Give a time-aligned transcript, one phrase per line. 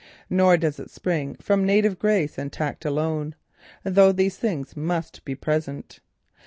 [0.31, 3.35] Nor does it spring from native grace and tact alone;
[3.83, 5.99] though these things must be present.